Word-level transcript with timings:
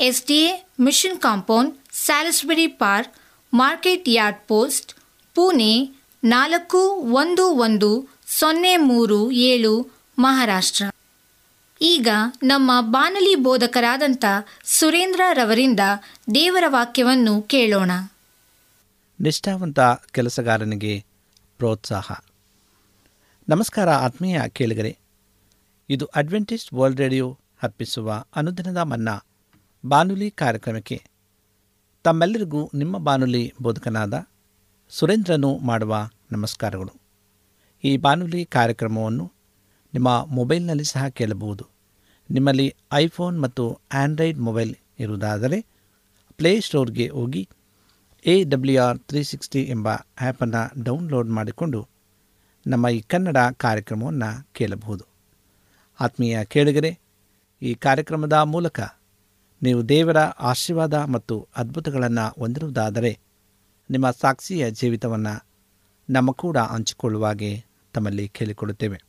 S 0.00 0.26
D 0.26 0.34
A 0.34 0.66
mission 0.80 1.18
compound, 1.18 1.74
Salisbury 1.92 2.66
park, 2.66 3.14
market 3.54 4.04
yard 4.08 4.38
post, 4.48 4.94
Pune 5.34 5.90
ನಾಲ್ಕು 6.24 6.78
ಒಂದು 6.92 7.46
ಒಂದು 7.46 8.08
ಸೊನ್ನೆ 8.26 8.76
ಮೂರು 8.76 9.30
ಏಳು 9.30 9.90
ಮಹಾರಾಷ್ಟ್ರ. 10.18 10.84
ಈಗ 11.80 12.08
ನಮ್ಮ 12.42 12.70
ಬಾನಲಿ 12.80 13.34
ಬೋಧಕರಾದಂಥ 13.34 14.24
ಸುರೇಂದ್ರ 14.64 15.20
ರವರಿಂದ 15.32 15.80
ದೇವರ 16.34 16.64
ವಾಕ್ಯವನ್ನು 16.66 17.42
ಕೇಳೋಣ. 17.42 17.90
ನಿಷ್ಠಾವಂತ 19.20 19.80
ಕೆಲಸಗಾರನಿಗೆ 20.10 21.04
ಪ್ರೋತ್ಸಾಹ. 21.58 22.12
ನಮಸ್ಕಾರ 23.48 23.90
ಆತ್ಮೀಯ 23.90 24.40
ಕೇಳಿಗರೆ. 24.48 24.98
ಇದು 25.90 26.04
ಅಡ್ವೆಂಟಿಸ್ಟ್ 26.04 26.72
ವರ್ಲ್ಡ್ 26.74 27.00
ರೇಡಿಯೋ 27.00 27.38
ಅರ್ಪಿಸುವ 27.62 28.24
ಅನುದಿನದ 28.36 28.76
ಮನ್ನಾ. 28.76 29.24
ಬಾನುಲಿ 29.86 30.30
ಕಾರ್ಯಕ್ರಮಕ್ಕೆ 30.30 31.02
ತಮ್ಮೆಲ್ಲರಿಗೂ 32.04 32.70
ನಿಮ್ಮ 32.74 32.98
ಬಾನುಲಿ 32.98 33.54
ಬೋಧಕನಾದ 33.62 34.26
ಸುರೇಂದ್ರನು 34.88 35.58
ಮಾಡುವ 35.58 36.10
ನಮಸ್ಕಾರಗಳು. 36.32 36.94
ಈ 37.84 37.96
ಬಾನುಲಿ 37.96 38.44
ಕಾರ್ಯಕ್ರಮವನ್ನು 38.44 39.32
ನಿಮ್ಮ 39.94 40.26
ಮೊಬೈಲ್ನಲ್ಲಿ 40.28 40.84
ಸಹ 40.84 41.08
ಕೇಳಬಹುದು. 41.08 41.66
ನಿಮ್ಮಲ್ಲಿ 42.30 42.74
ಐಫೋನ್ 42.92 43.42
ಮತ್ತು 43.42 43.80
ಆಂಡ್ರಾಯ್ಡ್ 43.92 44.38
ಮೊಬೈಲ್ 44.38 44.74
ಇರುವುದಾದರೆ 44.98 45.66
ಪ್ಲೇಸ್ಟೋರ್ಗೆ 46.36 47.08
ಹೋಗಿ 47.08 47.48
A 48.26 48.44
W 48.44 48.82
R 48.82 48.98
three 48.98 49.22
sixty 49.22 49.62
ಎಂಬ 49.62 49.88
ಆ್ಯಪನ್ನು 50.20 50.82
ಡೌನ್ಲೋಡ್ 50.82 51.28
ಮಾಡಿಕೊಂಡು 51.28 51.88
ನಮ್ಮ 52.66 52.88
ಈ 52.88 53.00
ಕನ್ನಡ 53.00 53.36
ಕಾರ್ಯಕ್ರಮವನ್ನು 53.56 54.48
ಕೇಳಬಹುದು. 54.52 55.04
ಆತ್ಮೀಯ 56.00 56.44
ಕೇಳಿಗರೆ, 56.44 56.98
ಈ 57.62 57.74
ಕಾರ್ಯಕ್ರಮದ 57.74 58.32
ಮೂಲಕ 58.32 58.97
ನೀವು 59.62 59.88
ದೇವರ 59.88 60.16
ಆಶೀರ್ವಾದ 60.18 60.94
ಮತ್ತು 60.94 61.48
ಅದ್ಭುತಗಳನ್ನು 61.56 62.40
ಹೊಂದಿರುವುದಾದರೆ 62.40 63.18
ನಿಮ್ಮ 63.90 64.10
ಸಾಕ್ಷಿಯ 64.10 64.70
ಜೀವಿತವನ್ನು 64.70 65.46
ನಮ್ಮ 66.10 66.30
ಕೂಡ 66.30 66.56
ಹಂಚಿಕೊಳ್ಳುವಾಗೆ 66.56 67.64
ತಮ್ಮಲ್ಲಿ 67.94 68.28
ಕೇಳಿಕೊಳ್ಳುತ್ತೇವೆ. 68.28 69.02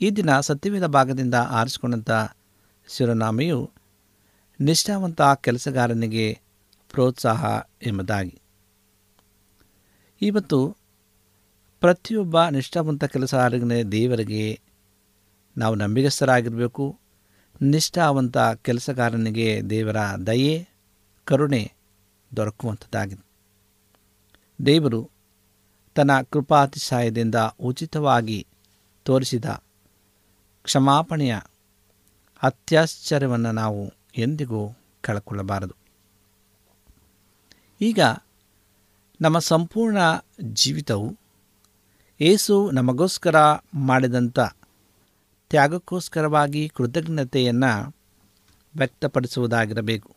ಈ 0.00 0.10
ದಿನ 0.10 0.40
ಸತ್ಯವೇದ 0.40 0.86
ಭಾಗದಿಂದ 0.86 1.34
ಆರಿಸಿಕೊಂಡಂಥ 1.34 2.10
ಶಿವನಾಮೆಯು 2.88 3.70
ನಿಷ್ಠಾವಂತ 4.60 5.22
ಕೆಲಸಗಾರನಿಗೆ 5.22 6.40
ಪ್ರೋತ್ಸಾಹ 6.90 7.44
ಎಂಬುದಾಗಿ. 7.86 8.40
ಇವತ್ತು 10.22 10.76
ಪ್ರತಿಯೊಬ್ಬ 11.80 12.48
ನಿಷ್ಠಾವಂತ 12.48 13.04
ಕೆಲಸಗಾರನೇ 13.04 13.82
ದೇವರಿಗೆ 13.82 14.60
ನಾವು 15.56 15.74
ನಂಬಿಗಸ್ತರಾಗಿರಬೇಕು 15.74 16.98
ನಿಷ್ಠಾವಂತ 17.62 18.38
ಕೆಲಸಗಾರನಿಗೆ 18.38 19.62
ದೇವರ 19.70 19.96
ದಯೆ, 20.26 20.68
ಕರುಣೆ 21.24 21.72
ದೊರಕುವಂಥದ್ದಾಗಿದೆ. 22.36 23.26
ದೇವರು 24.66 25.10
ತನ್ನ 25.94 26.20
ಕೃಪಾತಿಶಯದಿಂದ 26.20 27.34
ಉಚಿತವಾಗಿ 27.60 28.46
ತೋರಿಸಿದ 29.04 29.44
ಕ್ಷಮಾಪಣೆಯ 30.62 31.38
ಅತ್ಯಾಶ್ಚರ್ಯವನ್ನು 32.42 33.52
ನಾವು 33.52 33.92
ಎಂದಿಗೂ 34.16 34.76
ಕಳ್ಕೊಳ್ಳಬಾರದು. 35.00 35.74
ಈಗ 37.80 38.00
ನಮ್ಮ 39.20 39.38
ಸಂಪೂರ್ಣ 39.38 39.96
ಜೀವಿತವು 40.40 41.16
ಏಸು 42.20 42.70
ನಮಗೋಸ್ಕರ 42.70 43.36
ಮಾಡಿದಂಥ 43.74 44.38
ತ್ಯಾಗಕ್ಕೋಸ್ಕರವಾಗಿ 45.50 46.68
ಕೃತಜ್ಞತೆಯನ್ನು 46.68 47.96
ವ್ಯಕ್ತಪಡಿಸುವುದಾಗಿರಬೇಕು. 48.76 50.16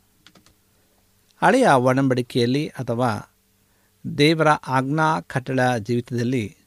ಹಳೆಯ 1.41 1.67
ಒಡಂಬಡಿಕೆಯಲ್ಲಿ 1.67 2.67
ಅಥವಾ 2.67 3.33
ದೇವರ 4.17 4.47
ಆಜ್ಞಾ 4.47 5.19
ಕಟ್ಟಡ 5.21 5.59
ಜೀವಿತದಲ್ಲಿ 5.77 6.57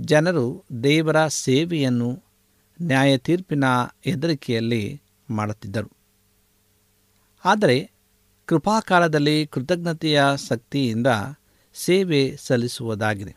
ಜನರು 0.00 0.64
ದೇವರ 0.82 1.28
ಸೇವೆಯನ್ನು 1.28 2.22
ನ್ಯಾಯ 2.82 3.18
ತೀರ್ಪಿನ 3.18 3.64
ಹೆದರಿಕೆಯಲ್ಲಿ 4.04 5.02
ಮಾಡುತ್ತಿದ್ದರು. 5.30 5.92
ಆದರೆ 7.44 7.90
ಕೃಪಾಕಾಲದಲ್ಲಿ 8.46 9.46
ಕೃತಜ್ಞತೆಯ 9.46 10.22
ಶಕ್ತಿಯಿಂದ 10.48 11.06
ಸೇವೆ 11.74 12.36
ಸಲ್ಲಿಸುವುದಾಗಿದೆ. 12.36 13.36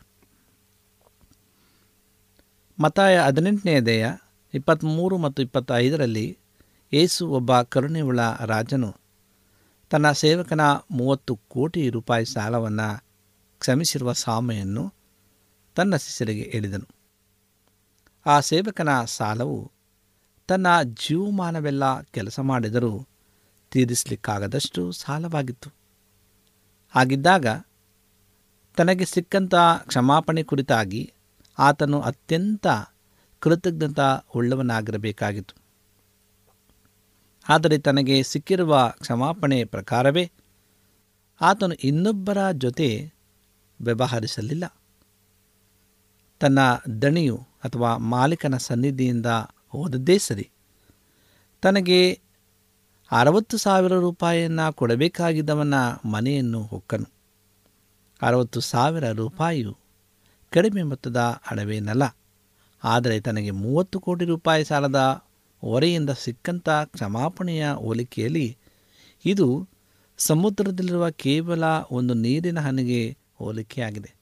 ಮತಾಯ 2.78 3.18
ಹದಿನೆಂಟನೇ 3.18 3.80
ದೇಯ 3.80 4.10
ಇಪ್ಪತ್ತ್ಮೂರು 4.54 5.18
ಮತ್ತು 5.18 5.42
ಇಪ್ಪತ್ತೈದರಲ್ಲಿ 5.42 6.38
ಏಸು 6.92 7.28
ಒಬ್ಬ 7.28 7.60
ಕರುಣೆಯುಳ್ಳ 7.62 8.20
ರಾಜನು. 8.46 8.96
ತನ್ನ 9.90 10.12
ಸೇವಕನ 10.12 10.60
ಮೂವತ್ತು 10.90 11.36
ಕೋಟಿ 11.36 11.90
ರೂಪಾಯಿ 11.90 12.24
ಸಾಲವನ್ನು 12.24 13.04
ಕ್ಷಮಿಸಿರುವ 13.60 14.12
ಸಾಮೆಯನ್ನು 14.12 14.94
ತನ್ನ 15.74 15.96
ಶಿಷ್ಯರಿಗೆ 15.96 16.42
ಹೇಳಿದನು 16.42 16.88
ಆ 18.26 18.40
ಸೇವಕನ 18.40 19.04
ಸಾಲವು 19.04 19.72
ತನ್ನ 20.48 20.66
ಜೀವಮಾನವೆಲ್ಲ 20.82 22.00
ಕೆಲಸ 22.00 22.40
ಮಾಡಿದರೂ 22.40 23.08
ತೀರಿಸಲಿಕ್ಕಾಗದಷ್ಟು 23.70 24.92
ಸಾಲವಾಗಿತ್ತು. 24.92 25.70
ಹಾಗಿದ್ದಾಗ 26.90 27.46
ತನಗೆ 28.76 29.04
ಸಿಕ್ಕಂಥ 29.04 29.54
ಕ್ಷಮಾಪಣೆ 29.86 30.42
ಕುರಿತಾಗಿ 30.42 31.12
ಆತನು 31.58 32.00
ಅತ್ಯಂತ 32.00 32.66
ಕೃತಜ್ಞತ 33.42 34.00
ಉಳ್ಳವನಾಗಿರಬೇಕಾಗಿತ್ತು. 34.34 35.54
ಆದರೆ 37.48 37.78
ತನಗೆ 37.78 38.22
ಸಿಕ್ಕಿರುವ 38.22 38.94
ಕ್ಷಮಾಪಣೆ 39.00 39.64
ಪ್ರಕಾರವೇ 39.64 40.32
ಆತನು 41.40 41.74
ಇನ್ನೊಬ್ಬರ 41.74 42.38
ಜೊತೆ 42.52 43.12
ವ್ಯವಹರಿಸಲಿಲ್ಲ. 43.80 44.64
ತನ್ನ 46.40 46.58
ದಣಿಯು 47.02 47.36
ಅಥವಾ 47.64 47.96
ಮಾಲೀಕನ 47.96 48.56
ಸನ್ನಿಧಿಯಿಂದ 48.56 49.26
ಹೋದದ್ದೇ 49.68 50.18
ಸರಿ. 50.18 50.50
ತನಗೆ 51.62 52.20
ಅರವತ್ತು 53.12 53.56
ಸಾವಿರ 53.56 53.92
ರೂಪಾಯಿಯನ್ನು 53.92 54.72
ಕೊಡಬೇಕಾಗಿದ್ದವನ 54.72 55.74
ಮನೆಯನ್ನು 56.04 56.62
ಹೊಕ್ಕನು. 56.62 57.10
ಅರವತ್ತು 58.22 58.60
ಸಾವಿರ 58.60 59.10
ರೂಪಾಯಿಯು 59.10 59.76
ಕಡಿಮೆ 60.50 60.82
ಮೊತ್ತದ 60.82 61.40
ಹಣವೇನಲ್ಲ. 61.42 62.02
ಆದರೆ 62.84 63.20
ತನಗೆ 63.20 63.50
ಮೂವತ್ತು 63.50 64.00
ಕೋಟಿ 64.00 64.24
ರೂಪಾಯಿ 64.24 64.64
ಸಾಲದ 64.64 65.24
ಹೊರೆಯಿಂದ 65.62 66.10
ಸಿಕ್ಕಂಥ 66.10 66.68
ಕ್ಷಮಾಪಣೆಯ 66.68 67.70
ಹೋಲಿಕೆಯಲ್ಲಿ 67.70 68.56
ಇದು 69.24 69.68
ಸಮುದ್ರದಲ್ಲಿರುವ 70.18 71.10
ಕೇವಲ 71.10 71.64
ಒಂದು 71.90 72.14
ನೀರಿನ 72.14 72.60
ಹನಿಗೆ 72.60 73.16
ಹೋಲಿಕೆಯಾಗಿದೆ. 73.38 74.14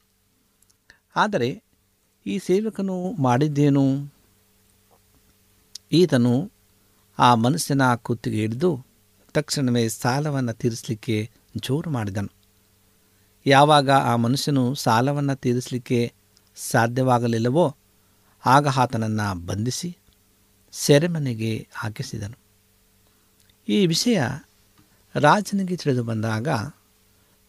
ಆದರೆ 1.16 1.62
ಈ 2.26 2.38
ಸೇವಕನು 2.38 3.12
ಮಾಡಿದ್ದೇನು? 3.22 4.12
ಈತನು 5.92 6.50
ಆ 7.18 7.34
ಮನುಷ್ಯನ 7.34 7.94
ಕುತ್ತಿಗೆ 7.94 8.36
ಹಿಡಿದು 8.36 8.86
ತಕ್ಷಣವೇ 9.34 9.88
ಸಾಲವನ್ನು 9.88 10.52
ತೀರಿಸಲಿಕ್ಕೆ 10.52 11.30
ಜೋರು 11.56 11.90
ಮಾಡಿದನು. 11.90 12.32
ಯಾವಾಗ 13.46 13.90
ಆ 13.90 14.16
ಮನುಷ್ಯನು 14.16 14.74
ಸಾಲವನ್ನು 14.74 15.36
ತೀರಿಸಲಿಕ್ಕೆ 15.36 16.12
ಸಾಧ್ಯವಾಗಲಿಲ್ಲವೋ 16.56 17.76
ಆಗ 18.46 18.68
ಆತನನ್ನು 18.68 19.46
ಬಂಧಿಸಿ 19.46 19.96
ಸೆರೆಮನೆಗೆ 20.72 21.68
ಹಾಕಿಸಿದನು. 21.74 22.38
ಈ 23.68 23.86
ವಿಷಯ 23.86 24.22
ರಾಜನಿಗೆ 25.14 25.76
ತಿಳಿದು 25.76 26.04
ಬಂದಾಗ 26.04 26.48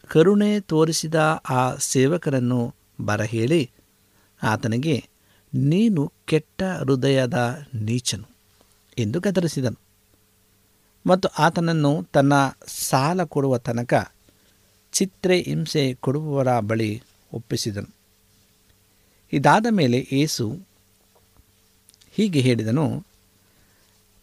ಕರುಣೆ 0.07 0.59
ತೋರಿಸಿದ 0.59 1.15
ಆ 1.49 1.75
ಸೇವಕರನ್ನು 1.75 2.75
ಬರಹೇಳಿ 3.01 3.71
ಆತನಿಗೆ, 4.43 5.09
ನೀನು 5.53 6.11
ಕೆಟ್ಟ 6.25 6.63
ಹೃದಯದ 6.63 7.67
ನೀಚನು 7.75 8.29
ಎಂದು 8.97 9.19
ಗದರಿಸಿದನು. 9.19 9.79
ಮತ್ತು 11.07 11.27
ಆತನನ್ನು 11.27 12.07
ತನ್ನ 12.13 12.33
ಸಾಲ 12.67 13.23
ಕೊಡುವ 13.23 13.57
ತನಕ 13.57 14.11
ಚಿತ್ರೆ 14.91 15.41
ಹಿಂಸೆ 15.41 15.93
ಕೊಡುವವರ 15.93 16.59
ಬಳಿ 16.59 17.03
ಒಪ್ಪಿಸಿದನು. 17.33 17.95
ಇದಾದ 19.33 19.65
ಮೇಲೆ 19.69 20.07
ಏಸು 20.11 20.70
ಹೀಗೆ 22.11 22.39
ಹೇಳಿದನು, 22.39 23.05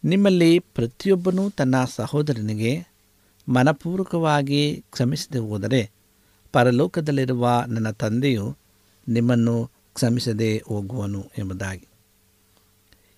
ನಿಮ್ಮಲ್ಲಿ 0.05 0.59
ಪ್ರತಿಯೊಬ್ಬನೂ 0.59 1.49
ತನ್ನ 1.49 1.75
ಸಹೋದರನಿಗೆ 1.95 2.87
ಮನಪೂರ್ವಕವಾಗಿ 3.49 4.83
ಕ್ಷಮಿಸದೆ 4.91 5.39
ಹೋದರೆ 5.39 5.91
ಪರಲೋಕದಲ್ಲಿರುವ 6.51 7.63
ನನ್ನ 7.67 7.89
ತಂದೆಯು 7.91 8.57
ನಿಮ್ಮನ್ನು 9.07 9.71
ಕ್ಷಮಿಸದೆ 9.93 10.63
ಹೋಗುವನು 10.67 11.31
ಎಂಬುದಾಗಿ. 11.37 11.87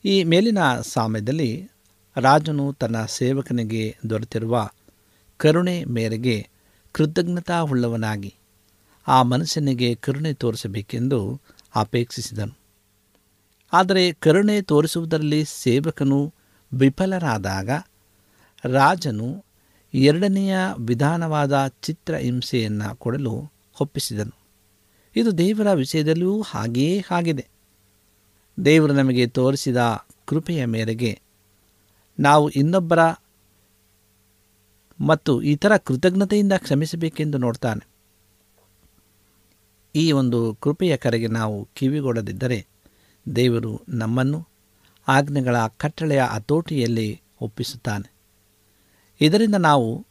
ಈ 0.05 0.23
ಮೇಲಿನ 0.23 0.57
ಸಾಮ್ಯದಲ್ಲಿ 0.81 1.69
ರಾಜನು 2.17 2.73
ತನ್ನ 2.73 3.05
ಸೇವಕನಿಗೆ 3.05 3.97
ದೊರೆತಿರುವ 4.09 4.69
ಕರುಣೆ 5.37 5.85
ಮೇರೆಗೆ 5.85 6.49
ಕೃತಜ್ಞತಾ 6.91 7.59
ಉಳ್ಳವನಾಗಿ 7.59 8.33
ಆ 9.07 9.23
ಮನುಷ್ಯನಿಗೆ 9.23 9.95
ಕರುಣೆ 9.95 10.33
ತೋರಿಸಬೇಕೆಂದು 10.33 11.41
ಅಪೇಕ್ಷಿಸಿದನು. 11.75 12.60
ಆದರೆ 13.73 14.13
ಕರುಣೆ 14.13 14.61
ತೋರಿಸುವುದರಲ್ಲಿ 14.61 15.45
ಸೇವಕನು 15.45 16.33
ವಿಫಲರಾದಾಗ 16.73 17.69
ರಾಜನು 18.65 19.45
ಎರಡನೆಯ 19.93 20.57
ವಿಧಾನವಾದ 20.77 21.67
ಚಿತ್ರಹಿಂಸೆಯನ್ನು 21.67 22.95
ಕೊಡಲು 22.95 23.51
ಒಪ್ಪಿಸಿದನು. 23.81 24.35
ಇದು 25.15 25.37
ದೇವರ 25.37 25.73
ವಿಷಯದಲ್ಲಿಯೂ 25.73 26.41
ಹಾಗೆಯೇ 26.41 27.05
ಆಗಿದೆ. 27.11 27.47
ದೇವರು 28.65 28.93
ನಮಗೆ 28.93 29.27
ತೋರಿಸಿದ 29.27 29.77
ಕೃಪೆಯ 30.25 30.65
ಮೇರೆಗೆ 30.65 31.21
ನಾವು 32.19 32.49
ಇನ್ನೊಬ್ಬರ 32.49 32.99
ಮತ್ತು 34.99 35.41
ಇತರ 35.41 35.77
ಕೃತಜ್ಞತೆಯಿಂದ 35.77 36.53
ಕ್ಷಮಿಸಬೇಕೆಂದು 36.57 37.37
ನೋಡ್ತಾನೆ. 37.37 37.87
ಈ 39.95 40.11
ಒಂದು 40.11 40.57
ಕೃಪೆಯ 40.61 40.97
ಕರೆಗೆ 40.97 41.27
ನಾವು 41.27 41.69
ಕಿವಿಗೊಡದಿದ್ದರೆ 41.75 42.70
ದೇವರು 43.35 43.81
ನಮ್ಮನ್ನು 43.89 44.47
ಆಜ್ಞೆಗಳ 45.07 45.67
ಕಟ್ಟಳೆಯ 45.67 46.21
ಹತೋಟಿಯಲ್ಲಿ 46.21 47.21
ಒಪ್ಪಿಸುತ್ತಾನೆ. 47.41 48.13
ಇದರಿಂದ 49.21 49.55
ನಾವು 49.55 50.05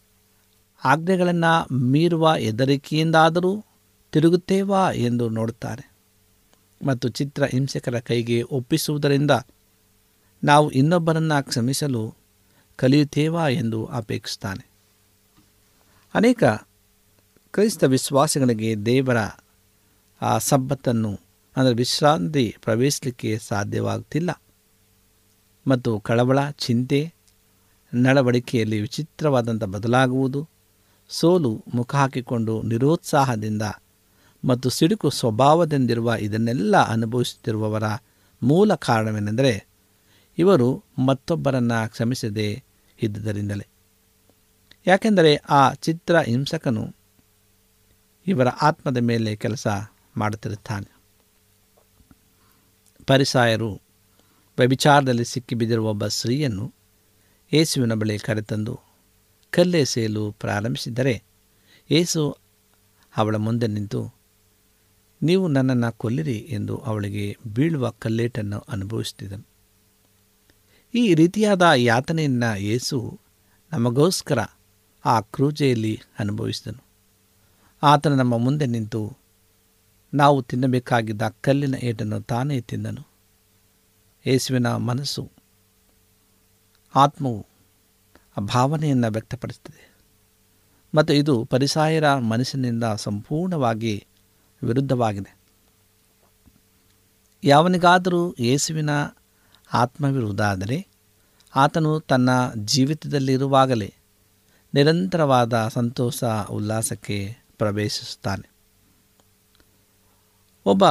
ಆಜ್ಞೆಗಳನ್ನು 0.85 1.75
ಮೀರುವ 1.75 2.35
ಹೆದರಿಕೆಯಿಂದಾದರೂ 2.35 3.65
ತಿರುಗುತ್ತೇವಾ 4.13 4.91
ಎಂದು 4.91 5.29
ನೋಡುತ್ತಾರೆ. 5.29 5.91
ಮತ್ತು 6.87 7.09
ಚಿತ್ರ 7.09 7.45
ಹಿಂಸಕರ 7.45 7.99
ಕೈಗೆ 7.99 8.43
ಒಪ್ಪಿಸುವುದರಿಂದ 8.43 9.31
ನಾವು 10.45 10.71
ಇನ್ನೊಬ್ಬರನ್ನು 10.71 11.45
ಕ್ಷಮಿಸಲು 11.45 12.15
ಕಲಿಯುತ್ತೇವಾ 12.77 13.49
ಎಂದು 13.49 13.87
ಅಪೇಕ್ಷಿಸ್ತಾನೆ 13.87 14.71
ಅನೇಕ 16.15 16.45
ಕ್ರೈಸ್ತ 17.51 17.85
ವಿಶ್ವಾಸಗಳಿಗೆ 17.85 18.75
ದೇವರ 18.75 19.17
ಆ 20.23 20.39
ಸಬ್ಬತ್ತನ್ನು 20.39 21.21
ಅಂದರೆ 21.57 21.75
ವಿಶ್ರಾಂತಿ 21.75 22.57
ಪ್ರವೇಶಿಸಲಿಕ್ಕೆ 22.63 23.39
ಸಾಧ್ಯವಾಗುತ್ತಿಲ್ಲ 23.39 24.31
ಮತ್ತು 25.67 26.01
ಕಳವಳ, 26.01 26.51
ಚಿಂತೆ, 26.51 27.15
ನಡವಳಿಕೆಯಲ್ಲಿ 27.95 28.81
ವಿಚಿತ್ರವಾದಂಥ 28.81 29.65
ಬದಲಾಗುವುದು. 29.65 30.49
ಸೋಲು 31.09 31.65
ಮುಖ 31.75 31.95
ಹಾಕಿಕೊಂಡು 31.95 32.63
ನಿರುತ್ಸಾಹದಿಂದ 32.63 33.63
ಮತ್ತು 34.45 34.71
ಸಿಡುಕು 34.71 35.11
ಸ್ವಭಾವದಿಂದಿರುವ 35.11 36.15
ಇದನ್ನೆಲ್ಲ 36.21 36.77
ಅನುಭವಿಸುತ್ತಿರುವವರ 36.77 37.83
ಮೂಲ 38.43 38.75
ಕಾರಣವೇನೆಂದರೆ 38.75 39.67
ಇವರು 40.39 40.85
ಮತ್ತೊಬ್ಬರನ್ನು 40.99 41.91
ಕ್ಷಮಿಸದೆ 41.91 42.63
ಇದ್ದುದರಿಂದಲೇ. 43.03 43.67
ಯಾಕೆಂದರೆ 44.87 45.37
ಆ 45.37 45.73
ಚಿತ್ರ 45.73 46.19
ಹಿಂಸಕನು 46.19 46.97
ಇವರ 48.27 48.49
ಆತ್ಮದ 48.49 48.97
ಮೇಲೆ 48.97 49.37
ಕೆಲಸ 49.37 49.67
ಮಾಡುತ್ತಿರುತ್ತಾನೆ. 50.17 51.00
ಪರಿಸಾಯರು 53.11 53.71
ವ್ಯಭಿಚಾರದಲ್ಲಿ 54.59 55.25
ಸಿಕ್ಕಿಬಿದ್ದಿರುವ 55.25 55.87
ಒಬ್ಬ 55.89 56.07
ಸ್ತ್ರೀಯನ್ನು 56.07 56.67
ಏಸುವಿನ 57.53 57.95
ಬಳಿ 57.95 58.17
ಕರೆತಂದು 58.19 58.75
ಕಲ್ಲೆಸೆಯಲು 59.53 60.25
ಪ್ರಾರಂಭಿಸಿದರೆ 60.33 61.15
ಏಸು 61.91 62.23
ಅವಳ 63.17 63.37
ಮುಂದೆ 63.37 63.67
ನಿಂತು, 63.67 64.03
ನೀವು 65.23 65.49
ನನ್ನನ್ನು 65.49 65.91
ಕೊಲ್ಲಿರಿ 65.99 66.37
ಎಂದು 66.51 66.77
ಅವಳಿಗೆ 66.77 67.25
ಬೀಳುವ 67.47 67.91
ಕಲ್ಲೇಟನ್ನು 67.91 68.59
ಅನುಭವಿಸುತ್ತಿದ್ದನು. 68.69 69.47
ಈ 70.95 71.05
ರೀತಿಯಾದ 71.15 71.63
ಯಾತನೆಯನ್ನು 71.77 72.51
ಯೇಸು 72.61 73.21
ನಮಗೋಸ್ಕರ 73.73 74.41
ಆ 75.05 75.17
ಕ್ರೂಜೆಯಲ್ಲಿ 75.21 75.95
ಅನುಭವಿಸಿದನು. 76.19 76.83
ಆತನು 77.83 78.17
ನಮ್ಮ 78.17 78.37
ಮುಂದೆ 78.37 78.67
ನಿಂತು 78.67 79.03
ನಾವು 80.15 80.43
ತಿನ್ನಬೇಕಾಗಿದ್ದ 80.43 81.23
ಕಲ್ಲಿನ 81.41 81.75
ಏಟನ್ನು 81.75 82.21
ತಾನೇ 82.21 82.61
ತಿಂದನು. 82.61 83.07
ಯೇಸುವಿನ 84.27 84.67
ಮನಸ್ಸು, 84.67 85.31
ಆತ್ಮವು 86.95 87.47
ಆ 88.37 88.41
ಭಾವನೆಯನ್ನು 88.41 89.13
ವ್ಯಕ್ತಪಡಿಸುತ್ತದೆ. 89.13 89.91
ಮತ್ತು 90.95 91.13
ಇದು 91.13 91.45
ಪರಿಸಾಯರ 91.45 92.15
ಮನಸ್ಸಿನಿಂದ 92.15 92.85
ಸಂಪೂರ್ಣವಾಗಿ 92.85 94.07
ವಿರುದ್ಧವಾಗಿದೆ. 94.63 95.37
ಯಾವನಿಗಾದರೂ 97.45 98.35
ಯೇಸುವಿನ 98.39 98.91
ಆತ್ಮವಿರುವುದಾದರೆ 99.73 100.89
ಆತನು 101.57 102.01
ತನ್ನ 102.01 102.31
ಜೀವಿತದಲ್ಲಿರುವಾಗಲೇ 102.55 103.95
ನಿರಂತರವಾದ 104.75 105.69
ಸಂತೋಷ, 105.69 106.25
ಉಲ್ಲಾಸಕ್ಕೆ 106.51 107.37
ಪ್ರವೇಶಿಸುತ್ತಾನೆ. 107.59 108.50
ಒಬ್ಬ 110.67 110.83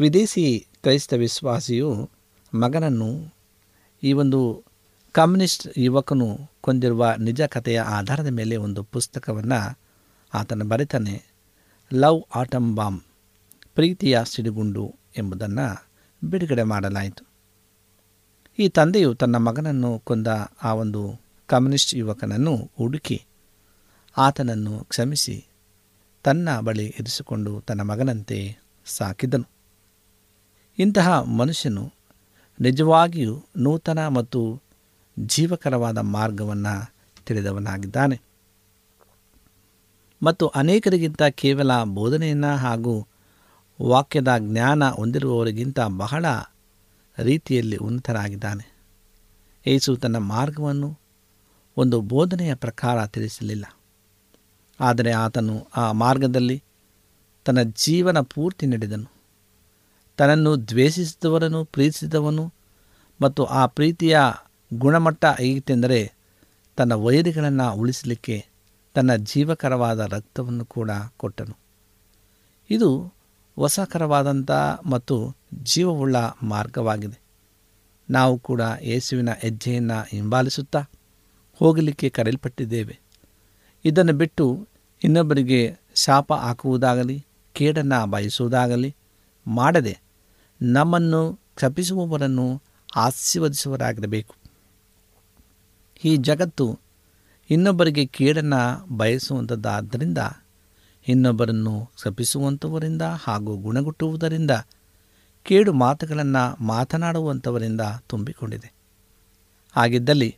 ವಿದೇಶಿ 0.00 0.66
ಕ್ರೈಸ್ತ 0.82 1.12
ವಿಶ್ವಾಸಿಯು 1.12 2.10
ಮಗನನ್ನು 2.54 3.34
ಈ 4.02 4.12
ಒಂದು 4.12 4.64
ಕಮ್ಯುನಿಸ್ಟ್ 5.12 5.78
ಯುವಕನು 5.78 6.50
ಕೊಂದಿರುವ 6.60 7.14
ನಿಜ 7.18 7.42
ಕಥೆಯ 7.42 7.80
ಆಧಾರದ 7.80 8.26
ಮೇಲೆ 8.26 8.56
ಒಂದು 8.56 8.82
ಪುಸ್ತಕವನ್ನು 8.82 9.78
ಆತನ 10.34 10.62
ಬರೆತಾನೆ, 10.62 11.24
ಲವ್ 11.92 12.22
ಆಟಮ್ 12.34 12.76
ಬಾಂಬ್ 12.76 13.02
ಪ್ರೀತಿಯ 13.74 14.20
ಸಿಡಿಗುಂಡು 14.24 14.94
ಎಂಬುದನ್ನು 15.18 15.88
ಬಿಡುಗಡೆ 16.24 16.62
ಮಾಡಲಾಯಿತು. 16.62 17.24
ಈ 18.58 18.68
ತಂದೆಯು 18.68 19.14
ತನ್ನ 19.14 19.36
ಮಗನನ್ನು 19.36 19.98
ಕೊಂದ 19.98 20.26
ಆ 20.62 20.74
ಒಂದು 20.74 21.20
ಕಮ್ಯುನಿಸ್ಟ್ 21.46 21.94
ಯುವಕನನ್ನು 21.94 22.70
ಹುಡುಕಿ 22.78 23.24
ಆತನನ್ನು 24.16 24.84
ಕ್ಷಮಿಸಿ, 24.84 25.46
ತನ್ನ 26.22 26.60
ಬಳಿ 26.60 26.86
ಇರಿಸಿಕೊಂಡು 26.98 27.60
ತನ್ನ 27.60 27.82
ಮಗನಂತೆ 27.82 28.67
ಸಾಕಿದನು. 28.88 29.48
ಇಂತಹ 30.78 31.20
ಮನುಷ್ಯನು 31.22 31.92
ನಿಜವಾಗಿಯೂ 32.60 33.44
ನೂತನ 33.56 34.08
ಮತ್ತು 34.08 34.62
ಜೀವಕರವಾದ 35.18 35.98
ಮಾರ್ಗವನ್ನು 35.98 36.94
ತಿಳಿದವನಾಗಿದ್ದಾನೆ. 37.26 38.20
ಮತ್ತು 40.22 40.46
ಅನೇಕರಿಗಿಂತ 40.46 41.22
ಕೇವಲ 41.22 41.84
ಬೋಧನೆಯನ್ನು 41.84 42.56
ಹಾಗೂ 42.56 43.06
ವಾಕ್ಯದ 43.82 44.28
ಜ್ಞಾನ 44.38 44.90
ಹೊಂದಿರುವವರಿಗಿಂತ 44.90 45.80
ಬಹಳ 45.80 46.26
ರೀತಿಯಲ್ಲಿ 47.18 47.76
ಉನ್ನತರಾಗಿದ್ದಾನೆ 47.76 48.78
ಯೇಸು 49.66 49.96
ತನ್ನ 49.96 50.16
ಮಾರ್ಗವನ್ನು 50.16 50.98
ಒಂದು 51.76 52.00
ಬೋಧನೆಯ 52.00 52.54
ಪ್ರಕಾರ 52.54 53.06
ತಿಳಿಸಲಿಲ್ಲ. 53.06 53.64
ಆದರೆ 54.80 55.12
ಆತನು 55.12 55.68
ಆ 55.76 55.92
ಮಾರ್ಗದಲ್ಲಿ 55.92 56.62
ತನ್ನ 57.48 57.62
ಜೀವನ 57.62 58.20
ಪೂರ್ತಿ 58.20 58.66
ನಡೆದನು. 58.66 59.10
ತನ್ನನ್ನು 60.16 60.68
ದ್ವೇಷಿಸಿದವರನ್ನು 60.68 61.64
ಪ್ರೀತಿಸಿದವನು 61.64 62.52
ಮತ್ತು 63.20 63.44
ಆ 63.44 63.66
ಪ್ರೀತಿಯ 63.66 64.20
ಗುಣಮಟ್ಟ 64.74 65.24
ಹೇಗಿತ್ತೆಂದರೆ 65.24 66.12
ತನ್ನ 66.76 66.92
ವೈರಿಗಳನ್ನು 66.92 67.72
ಉಳಿಸಲಿಕ್ಕೆ 67.72 68.46
ತನ್ನ 68.94 69.14
ಜೀವಕರವಾದ 69.14 70.12
ರಕ್ತವನ್ನು 70.12 70.64
ಕೂಡ 70.64 70.90
ಕೊಟ್ಟನು. 71.16 71.56
ಇದು 72.70 73.12
ಹೊಸಕರವಾದಂಥ 73.56 74.50
ಮತ್ತು 74.86 75.36
ಜೀವವುಳ್ಳ 75.62 76.16
ಮಾರ್ಗವಾಗಿದೆ. 76.42 77.20
ನಾವು 78.10 78.38
ಕೂಡ 78.38 78.60
ಯೇಸುವಿನ 78.82 79.28
ಹೆಜ್ಜೆಯನ್ನು 79.32 80.06
ಹಿಂಬಾಲಿಸುತ್ತಾ 80.08 80.84
ಹೋಗಲಿಕ್ಕೆ 81.58 82.08
ಕರೆಯಲ್ಪಟ್ಟಿದ್ದೇವೆ. 82.08 82.98
ಇದನ್ನು 83.84 84.12
ಬಿಟ್ಟು 84.12 84.68
ಇನ್ನೊಬ್ಬರಿಗೆ 85.04 85.78
ಶಾಪ 85.94 86.32
ಹಾಕುವುದಾಗಲಿ 86.32 87.24
ಕೇಡನ್ನು 87.58 87.98
ಬಯಸುವುದಾಗಲಿ, 88.06 88.90
ಮಾಡದೆ 89.46 89.94
ನಮ್ಮನ್ನು 90.60 91.22
ಕ್ಷಪಿಸುವವರನ್ನು 91.56 92.46
ಆಶೀರ್ವದಿಸುವರಾಗಿರಬೇಕು 92.96 94.34
ಈ 96.04 96.16
ಜಗತ್ತು 96.16 96.66
ಇನ್ನೊಬ್ಬರಿಗೆ 97.50 98.04
ಕೇಡನ್ನು 98.06 98.60
ಬಯಸುವಂಥದ್ದಾದ್ದರಿಂದ 98.96 100.18
ಇನ್ನೊಬ್ಬರನ್ನು 101.08 101.74
ಕ್ಷಪಿಸುವಂಥವರಿಂದ 101.96 103.02
ಹಾಗೂ 103.24 103.52
ಗುಣಗುಟ್ಟುವುದರಿಂದ, 103.56 104.50
ಕೇಡು 105.46 105.72
ಮಾತುಗಳನ್ನು 105.72 106.44
ಮಾತನಾಡುವಂಥವರಿಂದ 106.64 107.80
ತುಂಬಿಕೊಂಡಿದೆ. 108.08 108.68
ಹಾಗಿದ್ದಲ್ಲಿ 109.76 110.30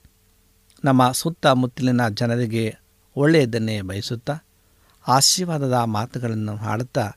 ನಮ್ಮ 0.84 1.02
ಸುತ್ತಮುತ್ತಲಿನ 1.12 2.08
ಜನರಿಗೆ 2.08 2.64
ಒಳ್ಳೆಯದನ್ನೇ 3.16 3.76
ಬಯಸುತ್ತಾ 3.80 4.34
ಆಶೀರ್ವಾದದ 5.08 5.72
ಮಾತುಗಳನ್ನು 5.72 6.56
ಹಾಡುತ್ತಾ 6.56 7.12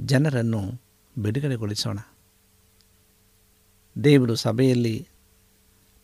ಜನರನ್ನು 0.00 0.80
ಬಿಡುಗಡೆಗೊಳಿಸೋಣ. 1.18 1.98
ದೇವರು 4.04 4.34
ಸಭೆಯಲ್ಲಿ 4.34 5.08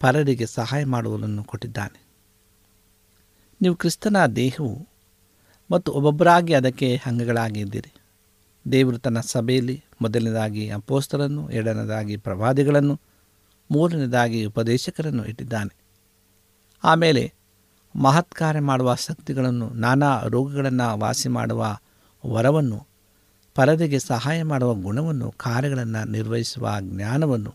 ಪರರಿಗೆ 0.00 0.46
ಸಹಾಯ 0.46 0.84
ಮಾಡುವುದನ್ನು 0.84 1.44
ಕೊಟ್ಟಿದ್ದಾನೆ. 1.44 2.02
ನೀವು 3.62 3.74
ಕ್ರಿಸ್ತನ 3.74 4.26
ದೇಹವು 4.26 4.88
ಮತ್ತು 5.70 5.92
ಒಬ್ಬೊಬ್ಬರಾಗಿ 5.92 6.54
ಅದಕ್ಕೆ 6.54 7.00
ಅಂಗಗಳಾಗಿದ್ದೀರಿ. 7.06 7.92
ದೇವರು 8.72 8.98
ತನ್ನ 8.98 9.20
ಸಭೆಯಲ್ಲಿ 9.20 9.84
ಮೊದಲನೇದಾಗಿ 10.02 10.70
ಅಪೋಸ್ತರನ್ನು 10.70 11.50
ಎರಡನೇದಾಗಿ 11.50 12.16
ಪ್ರವಾದಿಗಳನ್ನು, 12.16 13.00
ಮೂರನೇದಾಗಿ 13.70 14.44
ಉಪದೇಶಕರನ್ನು 14.44 15.24
ಇಟ್ಟಿದ್ದಾನೆ. 15.24 15.74
ಆಮೇಲೆ 16.84 17.32
ಮಹತ್ಕಾರ್ಯ 17.96 18.60
ಮಾಡುವ 18.60 18.94
ಶಕ್ತಿಗಳನ್ನು, 18.94 19.70
ನಾನಾ 19.70 20.20
ರೋಗಗಳನ್ನು 20.20 20.98
ವಾಸಿ 20.98 21.28
ಮಾಡುವ 21.28 21.78
ವರವನ್ನು, 22.26 22.86
ಪರದೆಗೆ 23.54 23.98
ಸಹಾಯ 23.98 24.42
ಮಾಡುವ 24.42 24.74
ಗುಣವನ್ನು, 24.74 25.30
ಕಾರ್ಯಗಳನ್ನು 25.30 26.08
ನಿರ್ವಹಿಸುವ 26.08 26.76
ಜ್ಞಾನವನ್ನು, 26.80 27.54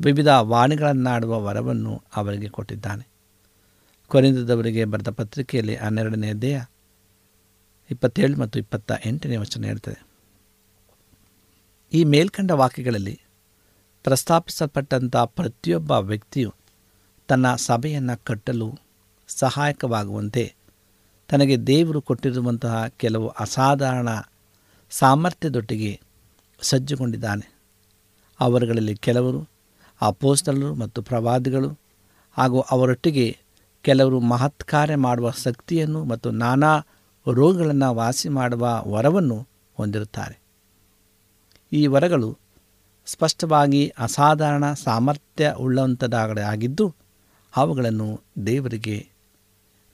ವಿವಿಧ 0.00 0.28
ವಾಣಿಗಳನ್ನಾಡುವ 0.28 1.42
ವರವನ್ನು 1.42 2.02
ಅವರಿಗೆ 2.16 2.48
ಕೊಟ್ಟಿದ್ದಾನೆ. 2.48 3.08
ಕೊರಿಂದದವರಿಗೆ 4.08 4.84
ಬರೆದ 4.84 5.08
ಪತ್ರಿಕೆಯಲ್ಲಿ 5.08 5.76
ಹನ್ನೆರಡನೇ 5.76 6.32
ದೇಹ 6.32 6.66
ಇಪ್ಪತ್ತೇಳು 7.90 8.40
ಮತ್ತು 8.40 8.58
ಇಪ್ಪತ್ತ 8.58 8.92
ಎಂಟನೇ 9.04 9.36
ವಚನ 9.36 9.64
ಹೇಳ್ತದೆ. 9.64 10.06
ಈ 11.92 12.04
ಮೇಲ್ಕಂಡ 12.04 12.50
ವಾಕ್ಯಗಳಲ್ಲಿ 12.50 13.20
ಪ್ರಸ್ತಾಪಿಸಲ್ಪಟ್ಟಂಥ 14.04 15.16
ಪ್ರತಿಯೊಬ್ಬ 15.16 15.90
ವ್ಯಕ್ತಿಯು 15.90 16.54
ತನ್ನ 17.28 17.54
ಸಭೆಯನ್ನು 17.54 18.24
ಕಟ್ಟಲು 18.24 18.83
ಸಹಾಯಕವಾಗುವಂತೆ. 19.38 20.54
ತನಗೆ 21.28 21.56
ದೇವರು 21.56 22.00
ಕೊಟ್ಟಿರುವಂತಹ 22.00 22.86
ಕೆಲವು 22.86 23.28
ಅಸಾಧಾರಣ 23.28 24.08
ಸಾಮರ್ಥ್ಯದೊಟ್ಟಿಗೆ 24.90 26.00
ಸಜ್ಜುಗೊಂಡಿದ್ದಾನೆ. 26.62 27.54
ಅವರುಗಳಲ್ಲಿ 28.40 28.94
ಕೆಲವರು 28.94 29.48
ಅಪೋಸ್ತಲರು 30.00 30.74
ಮತ್ತು 30.74 31.02
ಪ್ರವಾದಿಗಳು 31.02 31.78
ಹಾಗೂ 32.32 32.60
ಅವರೊಟ್ಟಿಗೆ 32.60 33.38
ಕೆಲವರು 33.82 34.20
ಮಹತ್ಕಾರ್ಯ 34.20 34.96
ಮಾಡುವ 34.96 35.30
ಶಕ್ತಿಯನ್ನು 35.30 36.04
ಮತ್ತು 36.04 36.30
ನಾನಾ 36.30 36.80
ರೋಗಗಳನ್ನು 37.26 37.94
ವಾಸಿ 37.94 38.28
ಮಾಡುವ 38.28 38.84
ವರವನ್ನು 38.88 39.46
ಹೊಂದಿರುತ್ತಾರೆ. 39.74 40.40
ಈ 41.72 41.86
ವರಗಳು 41.86 42.38
ಸ್ಪಷ್ಟವಾಗಿ 43.06 43.88
ಅಸಾಧಾರಣ 43.98 44.72
ಸಾಮರ್ಥ್ಯ 44.72 45.54
ಉಳ್ಳಂಥದ್ದಾಗಿದ್ದು 45.60 46.94
ಅವುಗಳನ್ನು 47.56 48.20
ದೇವರಿಗೆ 48.46 49.13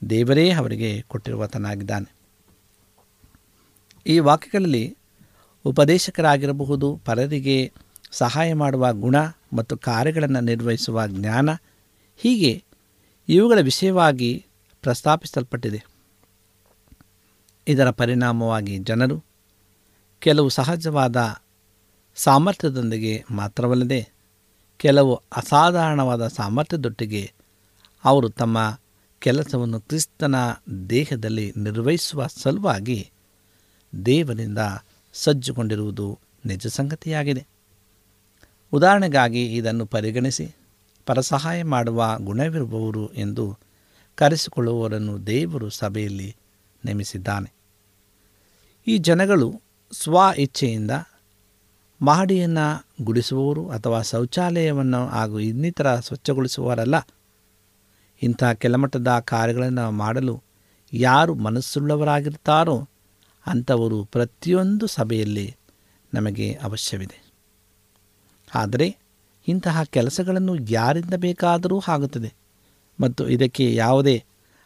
ದೇವರೇ 0.09 0.51
ಅವರಿಗೆ 0.51 1.01
ಕೊಟ್ಟಿರುವತನಾಗಿದ್ದಾನೆ. 1.01 2.15
ಈ 4.07 4.19
ವಾಕ್ಯಗಳಲ್ಲಿ 4.19 4.97
ಉಪದೇಶಕರಾಗಿರಬಹುದು, 5.65 7.01
ಪರರಿಗೆ 7.05 7.71
ಸಹಾಯ 8.11 8.53
ಮಾಡುವ 8.53 8.93
ಗುಣ 8.93 9.15
ಮತ್ತು 9.53 9.77
ಕಾರ್ಯಗಳನ್ನು 9.77 10.41
ನಿರ್ವಹಿಸುವ 10.41 11.07
ಜ್ಞಾನ, 11.07 11.49
ಹೀಗೆ 12.17 12.63
ಇವುಗಳ 13.29 13.59
ವಿಷಯವಾಗಿ 13.61 14.45
ಪ್ರಸ್ತಾಪಿಸಲ್ಪಟ್ಟಿದೆ. 14.81 15.83
ಇದರ 17.67 17.89
ಪರಿಣಾಮವಾಗಿ 17.89 18.77
ಜನರು 18.77 19.23
ಕೆಲವು 20.19 20.49
ಸಹಜವಾದ 20.49 21.41
ಸಾಮರ್ಥ್ಯದೊಂದಿಗೆ 22.15 23.23
ಮಾತ್ರವಲ್ಲದೆ, 23.31 24.09
ಕೆಲವು 24.77 25.13
ಅಸಾಧಾರಣವಾದ 25.15 26.27
ಸಾಮರ್ಥ್ಯದೊಟ್ಟಿಗೆ 26.27 27.33
ಅವರು 28.05 28.29
ತಮ್ಮ 28.29 28.79
ಕೆಲಸವನ್ನು 29.21 29.79
ಕ್ರಿಸ್ತನ 29.79 30.35
ದೇಹದಲ್ಲಿ 30.89 31.53
ನಿರ್ವಹಿಸುವ 31.57 32.27
ಸಲುವಾಗಿ 32.27 33.11
ದೇವರಿಂದ 34.05 34.59
ಸಜ್ಜುಗೊಂಡಿರುವುದು 35.13 36.19
ನಿಜ 36.45 36.67
ಸಂಗತಿಯಾಗಿದೆ. 36.67 37.47
ಉದಾಹರಣೆಗಾಗಿ 38.73 39.55
ಇದನ್ನು 39.55 39.85
ಪರಿಗಣಿಸಿ, 39.85 40.55
ಪರಸಹಾಯ 41.05 41.63
ಮಾಡುವ 41.63 42.17
ಗುಣವಿರುವವರು 42.21 43.13
ಎಂದು 43.13 43.57
ಕರೆಸಿಕೊಳ್ಳುವವರನ್ನು 44.15 45.27
ದೇವರು 45.27 45.69
ಸಭೆಯಲ್ಲಿ 45.69 46.35
ನೇಮಿಸಿದ್ದಾನೆ. 46.85 47.53
ಈ 48.87 48.97
ಜನಗಳು 48.97 49.61
ಸ್ವ 49.91 50.17
ಇಚ್ಛೆಯಿಂದ 50.37 50.91
ಮಹಡಿಯನ್ನು 52.01 52.87
ಗುಡಿಸುವವರು 53.03 53.69
ಅಥವಾ 53.69 54.01
ಶೌಚಾಲಯವನ್ನು 54.01 55.07
ಹಾಗೂ 55.07 55.39
ಇನ್ನಿತರ 55.39 55.99
ಸ್ವಚ್ಛಗೊಳಿಸುವವರಲ್ಲ. 55.99 56.95
ಇಂಥ 58.21 58.43
ಕೆಲಮಟ್ಟದ 58.43 59.19
ಕಾರ್ಯಗಳನ್ನು 59.19 59.91
ಮಾಡಲು 59.91 60.43
ಯಾರು 60.93 61.35
ಮನಸ್ಸುಳ್ಳವರಾಗಿರ್ತಾರೋ 61.35 62.87
ಅಂಥವರು 63.45 64.05
ಪ್ರತಿಯೊಂದು 64.05 64.87
ಸಭೆಯಲ್ಲಿ 64.87 65.55
ನಮಗೆ 66.13 66.53
ಅವಶ್ಯವಿದೆ. 66.53 67.17
ಆದರೆ 68.55 68.97
ಇಂತಹ 69.47 69.83
ಕೆಲಸಗಳನ್ನು 69.83 70.55
ಯಾರಿಂದ 70.55 71.13
ಬೇಕಾದರೂ 71.17 71.81
ಆಗುತ್ತದೆ 71.87 72.33
ಮತ್ತು 72.99 73.29
ಇದಕ್ಕೆ 73.29 73.75
ಯಾವುದೇ 73.75 74.23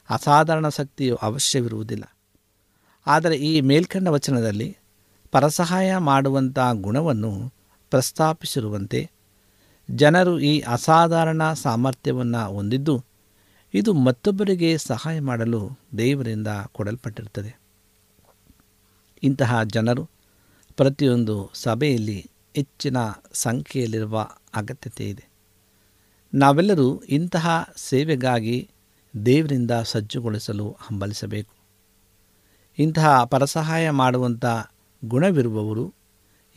ಅಸಾಧಾರಣ 0.09 0.69
ಶಕ್ತಿಯು 0.69 1.15
ಅವಶ್ಯವಿರುವುದಿಲ್ಲ. 1.15 2.17
ಆದರೆ 3.07 3.35
ಈ 3.35 3.61
ಮೇಲ್ಕಂಡ 3.61 4.07
ವಚನದಲ್ಲಿ 4.07 4.77
ಪರಸಹಾಯ 5.31 5.97
ಮಾಡುವಂಥ 5.97 6.59
ಗುಣವನ್ನು 6.71 7.53
ಪ್ರಸ್ತಾಪಿಸಿರುವಂತೆ 7.89 9.11
ಜನರು 9.91 10.39
ಈ 10.39 10.59
ಅಸಾಧಾರಣ 10.59 11.53
ಸಾಮರ್ಥ್ಯವನ್ನು 11.53 12.53
ಹೊಂದಿದ್ದು 12.53 13.14
ಇದು 13.75 13.93
ಮತ್ತೊಬ್ಬರಿಗೆ 13.93 14.77
ಸಹಾಯ 14.77 15.19
ಮಾಡಲು 15.19 15.79
ದೇವರಿಂದ 15.97 16.47
ಕೊಡಲ್ಪಟ್ಟಿರುತ್ತದೆ. 16.73 17.59
ಇಂತಹ 19.23 19.63
ಜನರು 19.63 20.09
ಪ್ರತಿಯೊಂದು 20.77 21.51
ಸಭೆಯಲ್ಲಿ 21.53 22.29
ಹೆಚ್ಚಿನ 22.55 22.97
ಸಂಖ್ಯೆಯಲ್ಲಿರುವ 23.33 24.27
ಅಗತ್ಯತೆ 24.55 25.09
ಇದೆ. 25.09 25.27
ನಾವೆಲ್ಲರೂ 26.33 27.03
ಇಂತಹ 27.09 27.69
ಸೇವೆಗಾಗಿ 27.75 28.69
ದೇವರಿಂದ 29.25 29.71
ಸಜ್ಜುಗೊಳಿಸಲು 29.71 30.77
ಹಂಬಲಿಸಬೇಕು. 30.79 31.55
ಇಂತಹ 32.79 33.23
ಪರಸಹಾಯ 33.23 33.89
ಮಾಡುವಂಥ 33.89 34.45
ಗುಣವಿರುವವರು 35.05 35.93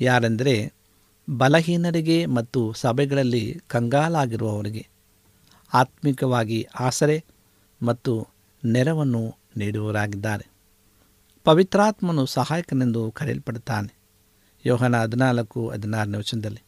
ಯಾರೆಂದರೆ 0.01 0.73
ಬಲಹೀನರಿಗೆ 1.37 2.27
ಮತ್ತು 2.27 2.73
ಸಭೆಗಳಲ್ಲಿ 2.73 3.61
ಕಂಗಾಲಾಗಿರುವವರಿಗೆ 3.67 4.98
ಆತ್ಮಿಕವಾಗಿ 5.75 6.69
ಆಸರೆ 6.81 7.25
ಮತ್ತು 7.83 8.29
ನೆರವನ್ನು 8.65 9.35
ನೀಡುವವರಾಗಿದ್ದಾರೆ. 9.57 10.47
ಪವಿತ್ರಾತ್ಮನು 11.45 12.27
ಸಹಾಯಕನೆಂದು 12.27 13.11
ಕರೆಯಲ್ಪಡುತ್ತಾನೆ. 13.11 13.99
ಯೋಹನ 14.67 15.03
ಹದಿನಾಲ್ಕು, 15.03 15.69
ಹದಿನಾರನೇ 15.69 16.19
ವಚನದಲ್ಲಿ, 16.19 16.63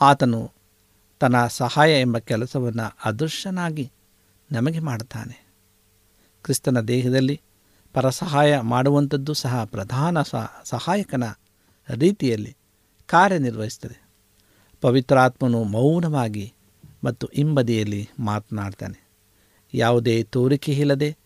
ಆತನು 0.00 0.52
ತನ್ನ 1.20 1.46
ಸಹಾಯ 1.46 2.00
ಎಂಬ 2.00 2.18
ಕೆಲಸವನ್ನು 2.18 2.98
ಅದೃಶ್ಯನಾಗಿ 3.04 3.92
ನಮಗೆ 4.52 4.78
ಮಾಡುತ್ತಾನೆ. 4.78 5.48
ಕ್ರಿಸ್ತನ 6.42 6.80
ದೇಹದಲ್ಲಿ 6.80 7.40
ಪರಸಹಾಯ 7.92 8.60
ಮಾಡುವಂಥದ್ದು 8.60 9.34
ಸಹ 9.34 9.64
ಪ್ರಧಾನ 9.64 10.22
ಸಹಾಯಕನ 10.64 11.24
ರೀತಿಯಲ್ಲಿ 11.94 12.56
ಕಾರ್ಯನಿರ್ವಹಿಸುತ್ತದೆ. 13.06 14.08
ಪವಿತ್ರಾತ್ಮನು 14.80 15.64
ಮೌನವಾಗಿ 15.64 16.54
ಮತ್ತು 17.04 17.30
ಹಿಂಬದಿಯಲ್ಲಿ 17.34 18.08
ಮಾತನಾಡ್ತಾನೆ. 18.20 19.08
ಯಾವುದೇ 19.74 20.22
ತೋರಿಕೆ 20.22 20.72
ಇಲ್ಲದೆ 20.72 21.16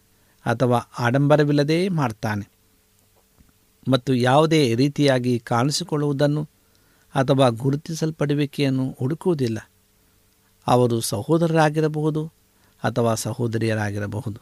ಅಥವಾ 0.46 0.78
ಆಡಂಬರವಿಲ್ಲದೆ 0.98 1.88
ಮಾಡ್ತಾನೆ. 1.88 2.48
ಮತ್ತು 3.88 4.14
ಯಾವುದೇ 4.14 4.74
ರೀತಿಯಾಗಿ 4.74 5.38
ಕಾಣಿಸಿಕೊಳ್ಳುವುದನ್ನು 5.38 6.48
ಅಥವಾ 7.14 7.48
ಗುರುತಿಸಲ್ಪಡುವಿಕೆಯನ್ನು 7.48 8.96
ಹುಡುಕುವುದಿಲ್ಲ. 8.98 9.70
ಅವರು 10.66 11.00
ಸಹೋದರರಾಗಿರಬಹುದು 11.00 12.32
ಅಥವಾ 12.84 13.14
ಸಹೋದರಿಯರಾಗಿರಬಹುದು. 13.14 14.40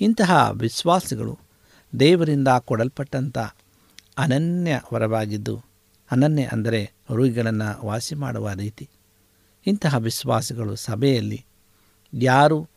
ಇಂತಹ 0.00 0.50
ವಿಶ್ವಾಸಿಗಳು 0.52 1.38
ದೇವರಿಂದ 1.98 2.48
ಕೊಡಲ್ಪಟ್ಟಂಥ 2.48 3.38
ಅನನ್ಯ 4.18 4.80
ವರವಾಗಿದ್ದು, 4.94 5.64
ಅನನ್ಯ 6.10 6.42
ಅಂದರೆ 6.42 6.92
ರೋಗಿಗಳನ್ನು 7.10 7.86
ವಾಸಿ 7.86 8.14
ಮಾಡುವ 8.14 8.50
ರೀತಿ. 8.52 8.88
ಇಂತಹ 9.66 9.96
ವಿಶ್ವಾಸಗಳು 9.96 10.76
ಸಭೆಯಲ್ಲಿ 10.76 11.44
ಯಾರು 12.14 12.68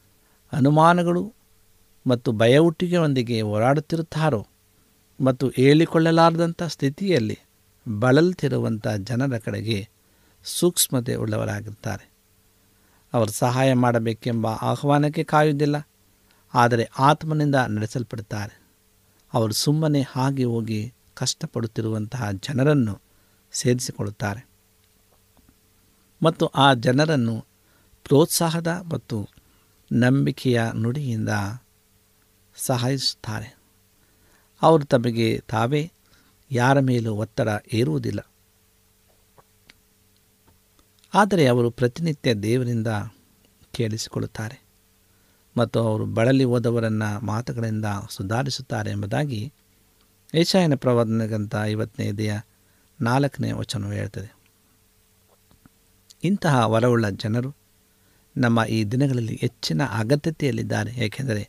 ಅನುಮಾನಗಳು 0.54 1.34
ಮತ್ತು 2.08 2.32
ಭಯಹುಟ್ಟಿಗೆಯೊಂದಿಗೆ 2.32 3.41
ಹೋರಾಡುತ್ತಿರುತ್ತಾರೋ 3.41 4.48
ಮತ್ತು 5.21 5.50
ಹೇಳಿಕೊಳ್ಳಲಾರದಂಥ 5.50 6.63
ಸ್ಥಿತಿಯಲ್ಲಿ 6.63 7.38
ಬಳಲ್ತಿರುವಂಥ 7.89 8.88
ಜನರ 8.88 9.38
ಕಡೆಗೆ 9.38 9.89
ಸೂಕ್ಷ್ಮತೆ 10.45 11.15
ಉಳ್ಳವರಾಗಿರ್ತಾರೆ 11.15 12.12
ಅವರು 13.13 13.32
ಸಹಾಯ 13.32 13.74
ಮಾಡಬೇಕೆಂಬ 13.74 14.48
ಆಹ್ವಾನಕ್ಕೆ 14.48 15.24
ಕಾಯುವುದಿಲ್ಲ, 15.24 15.88
ಆದರೆ 16.54 16.89
ಆತ್ಮನಿಂದ 17.00 17.56
ನಡೆಸಲ್ಪಡುತ್ತಾರೆ. 17.56 18.62
ಅವರು 19.34 19.54
ಸುಮ್ಮನೆ 19.54 20.02
ಹಾಗೆ 20.02 20.43
ಹೋಗಿ 20.43 20.93
ಕಷ್ಟಪಡುತ್ತಿರುವಂತಹ 21.13 22.32
ಜನರನ್ನು 22.32 23.02
ಸೇರಿಸಿಕೊಳ್ಳುತ್ತಾರೆ. 23.52 24.41
ಮತ್ತು 26.23 26.45
ಆ 26.45 26.73
ಜನರನ್ನು 26.73 27.45
ಪ್ರೋತ್ಸಾಹದ 28.04 28.82
ಮತ್ತು 28.91 29.30
ನಂಬಿಕೆಯ 29.91 30.62
ನುಡಿಯಿಂದ 30.75 31.30
ಸಹಾಯಿಸುತ್ತಾರೆ. 32.56 33.58
ಅವರು 34.62 34.86
ತಮಗೆ 34.86 35.43
ತಾವೇ 35.47 35.91
ಯಾರ 36.51 36.80
ಮೇಲೂ 36.80 37.13
ಒತ್ತಡ 37.13 37.47
ಏರುವುದಿಲ್ಲ 37.73 38.28
ಆದರೆ 41.13 41.47
ಅವರು 41.47 41.69
ಪ್ರತಿನಿತ್ಯ 41.69 42.34
ದೇವರಿಂದ 42.34 42.88
ಕೇಳಿಸಿಕೊಳ್ಳುತ್ತಾರೆ 43.71 44.63
ಮತ್ತು 45.58 45.80
ಅವರು 45.80 46.06
ಬಳಲಿ 46.06 46.43
ಹೋದವರನ್ನು 46.43 47.25
ಮಾತುಗಳಿಂದ 47.25 47.86
ಸುಧಾರಿಸುತ್ತಾರೆ 48.10 48.91
ಎಂಬುದಾಗಿ 48.91 49.54
ಏಷಾಯನ 50.34 50.75
ಪ್ರವಾದನೆಗಂತ 50.75 51.56
ಐವತ್ತನೇ 51.63 52.08
ಇದೆಯ 52.08 52.39
ನಾಲ್ಕನೇ 53.01 53.51
ವಚನವು 53.51 53.91
ಹೇಳ್ತದೆ. 53.91 54.35
ಇಂತಹ 56.26 56.56
ವರವುಳ್ಳ 56.66 57.10
ಜನರು 57.10 57.52
ನಮ್ಮ 58.38 58.60
ಈ 58.70 58.84
ದಿನಗಳಲ್ಲಿ 58.84 59.36
ಹೆಚ್ಚಿನ 59.42 59.82
ಅಗತ್ಯತೆಯಲ್ಲಿದ್ದಾರೆ. 59.98 60.92
ಏಕೆಂದರೆ 60.92 61.44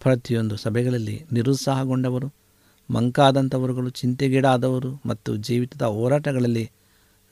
ಪ್ರತಿಯೊಂದು 0.00 0.56
ಸಭೆಗಳಲ್ಲಿ 0.56 1.16
ನಿರುತ್ಸಾಹಗೊಂಡವರು 1.32 2.28
ಮಂಕಾದಂಥವರುಗಳು 2.90 3.90
ಚಿಂತೆಗೀಡಾದವರು 3.90 4.90
ಮತ್ತು 5.06 5.36
ಜೀವಿತದ 5.36 5.82
ಹೋರಾಟಗಳಲ್ಲಿ 5.82 6.70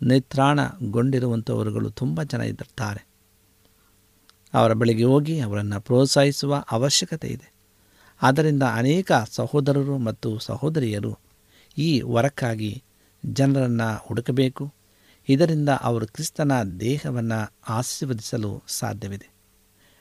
ನೇತ್ರಾಣಗೊಂಡಿರುವಂಥವರುಗಳು 0.03 1.91
ತುಂಬ 1.91 2.23
ಜನ 2.23 2.41
ಇದ್ದಾರೆ 2.41 3.03
ಅವರ 4.55 4.73
ಬಳಿಗೆ 4.73 5.05
ಹೋಗಿ 5.05 5.41
ಅವರನ್ನು 5.41 5.81
ಪ್ರೋತ್ಸಾಹಿಸುವ 5.81 6.65
ಅವಶ್ಯಕತೆ 6.71 7.29
ಇದೆ. 7.29 7.49
ಆದ್ದರಿಂದ 8.23 8.63
ಅನೇಕ 8.63 9.13
ಸಹೋದರರು 9.31 9.99
ಮತ್ತು 9.99 10.39
ಸಹೋದರಿಯರು 10.39 11.13
ಈ 11.79 12.01
ವರಕ್ಕಾಗಿ 12.01 12.73
ಜನರನ್ನು 13.25 13.89
ಹುಡುಕಬೇಕು 14.07 14.65
ಇದರಿಂದ 15.29 15.69
ಅವರು 15.69 16.07
ಕ್ರಿಸ್ತನ 16.07 16.53
ದೇಹವನ್ನು 16.81 17.53
ಆಶೀರ್ವದಿಸಲು 17.69 18.63
ಸಾಧ್ಯವಿದೆ. 18.69 19.35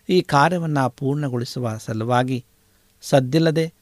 ಈ 0.10 0.22
ಕಾರ್ಯವನ್ನು 0.22 0.90
ಪೂರ್ಣಗೊಳಿಸುವ 0.90 1.78
ಸಲುವಾಗಿ 1.78 2.46
ಸದ್ದಿಲ್ಲದೆ 3.02 3.74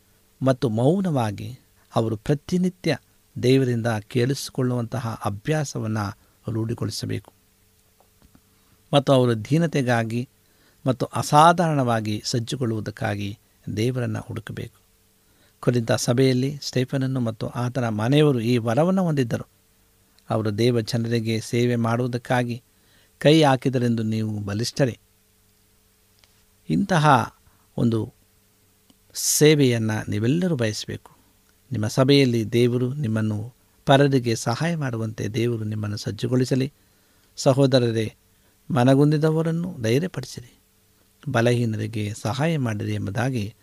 ಮತ್ತು 0.42 0.70
ಮೌನವಾಗಿ 0.70 1.60
ಅವರು 1.96 2.18
ಪ್ರತಿನಿತ್ಯ 2.18 2.98
ದೇವರಿಂದ 3.44 3.88
ಕೇಳಿಸಿಕೊಳ್ಳುವಂತಹ 3.88 5.22
ಅಭ್ಯಾಸವನ್ನು 5.26 6.18
ರೂಢಿಗೊಳಿಸಬೇಕು. 6.52 7.34
ಮತ್ತು 8.94 9.14
ಅವರು 9.14 9.36
ಧೀನತೆಗಾಗಿ 9.36 10.30
ಮತ್ತು 10.86 11.06
ಅಸಾಧಾರಣವಾಗಿ 11.06 12.22
ಸಜ್ಜುಗೊಳ್ಳುವುದಕ್ಕಾಗಿ 12.26 13.40
ದೇವರನ್ನು 13.78 14.20
ಹುಡುಕಬೇಕು. 14.20 14.82
ಕುರಿತ 15.60 15.92
ಸಭೆಯಲ್ಲಿ 15.92 16.60
ಸ್ಟೇಫನನ್ನು 16.62 17.20
ಮತ್ತು 17.20 17.48
ಆತನ 17.48 17.90
ಮನೆಯವರು 17.90 18.40
ಈ 18.40 18.58
ವರವನ್ನು 18.58 19.04
ಹೊಂದಿದ್ದರು. 19.04 19.61
ಅವರು 20.32 20.58
ದೇವ 20.58 20.82
ಜನರಿಗೆ 20.82 21.39
ಸೇವೆ 21.39 21.76
ಮಾಡುವುದಕ್ಕಾಗಿ 21.76 22.63
ಕೈ 23.17 23.44
ಹಾಕಿದರೆಂದು 23.44 24.04
ನೀವು 24.04 24.39
ಬಲಿಷ್ಠರೇ. 24.39 25.00
ಇಂತಹ 26.70 27.36
ಒಂದು 27.78 28.13
ಸೇವೆಯನ್ನು 29.13 30.10
ನೀವೆಲ್ಲರೂ 30.10 30.56
ಬಯಸಬೇಕು. 30.56 31.12
ನಿಮ್ಮ 31.72 31.88
ಸಭೆಯಲ್ಲಿ 31.88 32.52
ದೇವರು 32.52 32.94
ನಿಮ್ಮನ್ನು 32.94 33.54
ಪರರಿಗೆ 33.86 34.36
ಸಹಾಯ 34.36 34.76
ಮಾಡುವಂತೆ 34.76 35.28
ದೇವರು 35.28 35.63
ನಿಮ್ಮನ್ನು 35.63 35.98
ಸಜ್ಜುಗೊಳಿಸಲಿ. 35.98 36.74
ಸಹೋದರರೇ, 37.36 38.15
ಮನಗುಂದಿದವರನ್ನು 38.72 39.78
ಧೈರ್ಯಪಡಿಸಿರಿ. 39.82 40.60
ಬಲಹೀನರಿಗೆ 41.30 42.13
ಸಹಾಯ 42.22 42.58
ಮಾಡಿರಿ 42.58 42.94
ಎಂಬುದಾಗಿ 42.94 43.56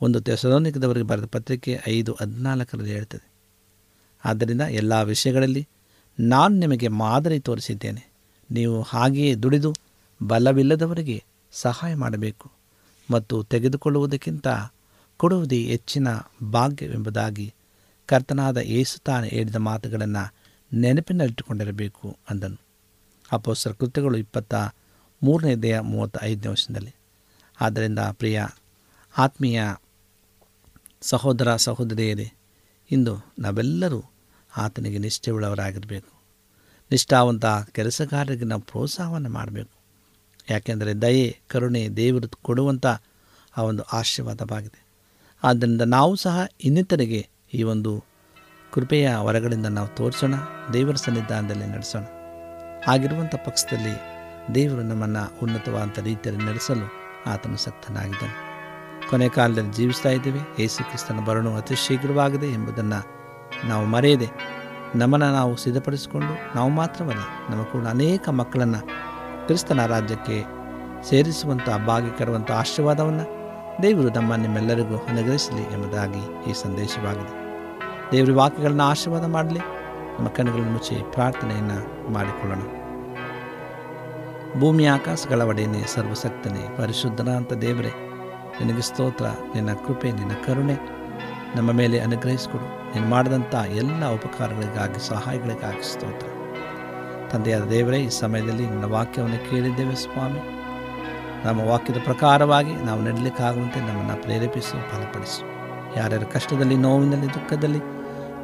ಒಂದು 0.00 0.20
ತೆಸಲೋನಿಕದವರಿಗೆ 0.20 1.06
ಬರೆದ 1.06 1.24
ಪತ್ರಿಕೆ 1.24 1.80
ಐದು 1.88 2.16
ಹದಿನಾಲ್ಕರಲ್ಲಿ 2.20 2.90
ಹೇಳ್ತದೆ. 2.90 3.28
ಆದ್ದರಿಂದ 4.24 4.60
ಎಲ್ಲ 4.60 5.02
ವಿಷಯಗಳಲ್ಲಿ 5.02 5.68
ನಾನು 6.20 6.56
ನಿಮಗೆ 6.56 6.88
ಮಾದರಿ 6.88 7.40
ತೋರಿಸಿದ್ದೇನೆ. 7.40 8.12
ನೀವು 8.50 8.82
ಹಾಗೆಯೇ 8.82 9.34
ದುಡಿದು 9.34 9.74
ಬಲವಿಲ್ಲದವರಿಗೆ 10.26 11.24
ಸಹಾಯ 11.52 11.94
ಮಾಡಬೇಕು 11.94 12.50
ಮತ್ತು 13.10 13.42
ತೆಗೆದುಕೊಳ್ಳುವುದಕ್ಕಿಂತ 13.42 14.46
ಕೊಡುವುದೇ 15.16 15.64
ಹೆಚ್ಚಿನ 15.64 16.08
ಭಾಗ್ಯವೆಂಬುದಾಗಿ 16.52 17.54
ಕರ್ತನಾದ 18.06 18.56
ಏಸು 18.56 19.04
ತಾನು 19.04 19.26
ಹೇಳಿದ 19.26 19.56
ಮಾತುಗಳನ್ನು 19.56 20.34
ನೆನಪಿನಲ್ಲಿಟ್ಟುಕೊಂಡಿರಬೇಕು 20.72 22.16
ಅಂದನು. 22.30 22.60
ಅಪೋಸ್ತರ 23.32 23.72
ಕೃತ್ಯಗಳು 23.72 24.16
ಇಪ್ಪತ್ತ 24.16 24.54
ಮೂರನೇ 25.22 25.54
ದೇಹ 25.54 25.80
ಮೂವತ್ತ 25.80 26.18
ಐದನೇ 26.22 26.50
ವರ್ಷದಲ್ಲಿ 26.50 26.94
ಆದ್ದರಿಂದ 27.60 27.98
ಪ್ರಿಯ 27.98 28.42
ಆತ್ಮೀಯ 29.18 29.62
ಸಹೋದರ 31.00 31.56
ಸಹೋದರಿಯರೇ, 31.56 32.32
ಇಂದು 32.90 33.32
ನಾವೆಲ್ಲರೂ 33.38 34.04
ಆತನಿಗೆ 34.56 34.98
ನಿಷ್ಠೆಯುಳ್ಳವರಾಗಿರಬೇಕು. 34.98 36.16
ನಿಷ್ಠಾವಂತ 36.90 37.46
ಕೆಲಸಗಾರರಿಗೆ 37.46 38.44
ನಾವು 38.44 38.60
ಪ್ರೋತ್ಸಾಹವನ್ನು 38.60 39.30
ಮಾಡಬೇಕು. 39.30 39.70
ಯಾಕೆಂದರೆ 40.50 40.94
ದಯೆ, 40.94 41.38
ಕರುಣೆ, 41.48 41.88
ದೇವರು 41.88 42.28
ಕೊಡುವಂಥ 42.42 42.86
ಆ 43.56 43.62
ಒಂದು 43.62 43.82
ಆಶೀರ್ವಾದವಾಗಿದೆ. 43.82 44.86
ಆದ್ದರಿಂದ 45.44 45.80
ನಾವು 45.80 46.16
ಸಹ 46.16 46.46
ಇನ್ನಿತರಿಗೆ 46.64 47.28
ಈ 47.54 47.62
ಒಂದು 47.62 48.04
ಕೃಪೆಯ 48.72 49.14
ಹೊರಗಳಿಂದ 49.14 49.66
ನಾವು 49.66 49.88
ತೋರಿಸೋಣ, 49.88 50.34
ದೇವರ 50.72 50.94
ಸನ್ನಿಧಾನದಲ್ಲಿ 50.94 51.66
ನಡೆಸೋಣ. 51.66 52.02
ಆಗಿರುವಂಥ 52.88 53.34
ಪಕ್ಷದಲ್ಲಿ 53.34 54.16
ದೇವರು 54.54 54.82
ನಮ್ಮನ್ನು 54.82 55.40
ಉನ್ನತವಾದಂಥ 55.42 55.98
ರೀತಿಯಲ್ಲಿ 55.98 56.44
ನಡೆಸಲು 56.44 56.92
ಆತನು 57.26 57.56
ಸಕ್ತನಾಗಿದ್ದಾನೆ. 57.56 58.46
ಕೊನೆ 59.10 59.28
ಕಾಲದಲ್ಲಿ 59.28 59.72
ಜೀವಿಸ್ತಾ 59.72 60.08
ಇದ್ದೇವೆ. 60.08 60.62
ಯೇಸು 60.62 60.84
ಕ್ರಿಸ್ತನ 60.84 61.20
ಬರಣವು 61.20 61.56
ಅತಿ 61.56 61.74
ಶೀಘ್ರವಾಗಿದೆ 61.74 62.46
ಎಂಬುದನ್ನು 62.46 63.15
ನಾವು 63.64 63.86
ಮರೆಯದೆ 63.86 64.28
ನಮ್ಮನ್ನು 64.94 65.32
ನಾವು 65.32 65.56
ಸಿದ್ಧಪಡಿಸಿಕೊಂಡು 65.56 66.56
ನಾವು 66.56 66.68
ಮಾತ್ರವಲ್ಲ, 66.68 67.22
ನಮ್ಮ 67.50 67.62
ಕೂಡ 67.62 67.86
ಅನೇಕ 67.86 68.28
ಮಕ್ಕಳನ್ನು 68.28 68.80
ಕ್ರಿಸ್ತನ 69.46 69.86
ರಾಜ್ಯಕ್ಕೆ 69.86 70.44
ಸೇರಿಸುವಂಥ 71.08 71.68
ಭಾಗ್ಯಕರುವಂಥ 71.86 72.50
ಆಶೀರ್ವಾದವನ್ನು 72.50 73.36
ದೇವರು 73.82 74.10
ನಮ್ಮ 74.10 74.34
ನಿಮ್ಮೆಲ್ಲರಿಗೂ 74.34 74.96
ಅನುಗ್ರಹಿಸಲಿ 74.96 75.62
ಎಂಬುದಾಗಿ 75.74 76.50
ಈ 76.50 76.52
ಸಂದೇಶವಾಗಿದೆ. 76.52 77.34
ದೇವರ 78.12 78.32
ವಾಕ್ಯಗಳನ್ನು 78.32 78.82
ಆಶೀರ್ವಾದ 78.82 79.24
ಮಾಡಲಿ, 79.24 79.58
ನಮ್ಮ 80.16 80.28
ಕಣ್ಣುಗಳನ್ನು 80.28 80.72
ಮುಚ್ಚಿ 80.72 80.94
ಪ್ರಾರ್ಥನೆಯನ್ನು 81.12 82.12
ಮಾಡಿಕೊಳ್ಳೋಣ. 82.12 82.62
ಭೂಮಿ 84.60 84.86
ಆಕಾಶಗಳ 84.86 85.42
ಒಡೆಯನೇ 85.42 85.82
ಸರ್ವಸಕ್ತನೇ 85.86 86.76
ಪರಿಶುದ್ಧನಾಂತ 86.76 87.52
ದೇವರೇ, 87.52 87.92
ನಿನಗೆ 88.64 88.82
ಸ್ತೋತ್ರ, 88.82 89.24
ನಿನ್ನ 89.54 89.72
ಕೃಪೆ, 89.72 90.12
ನಿನ್ನ 90.12 90.32
ಕರುಣೆ 90.46 90.76
ನಮ್ಮ 91.56 91.72
ಮೇಲೆ 91.72 91.98
ಅನುಗ್ರಹಿಸಿಕೊಡು. 91.98 92.75
ನೀನು 92.94 93.06
ಮಾಡಿದಂಥ 93.06 93.54
ಎಲ್ಲ 93.54 94.08
ಉಪಕಾರಗಳಿಗಾಗಿ, 94.08 95.08
ಸಹಾಯಗಳಿಗಾಗಿ 95.08 95.92
ಸ್ತೋತ್ರ. 95.92 96.26
ತಂದೆಯಾದ 97.30 97.62
ದೇವರೇ, 97.62 97.98
ಈ 97.98 98.08
ಸಮಯದಲ್ಲಿ 98.08 98.66
ನಿನ್ನ 98.66 98.84
ವಾಕ್ಯವನ್ನು 98.84 99.50
ಕೇಳಿದ್ದೇವೆ 99.50 99.94
ಸ್ವಾಮಿ. 99.94 100.40
ನಮ್ಮ 101.46 101.60
ವಾಕ್ಯದ 101.60 101.96
ಪ್ರಕಾರವಾಗಿ 102.04 102.74
ನಾವು 102.74 103.02
ನಡಲಿಕ್ಕಾಗುವಂತೆ 103.02 103.80
ನಮ್ಮನ್ನು 103.80 104.22
ಪ್ರೇರೇಪಿಸು 104.22 104.72
ಫಲಪಡಿಸು 104.72 105.42
ಯಾರ್ಯಾರ 105.98 106.22
ಕಷ್ಟದಲ್ಲಿ, 106.22 106.76
ನೋವಿನಲ್ಲಿ, 106.76 107.28
ದುಃಖದಲ್ಲಿ, 107.28 107.78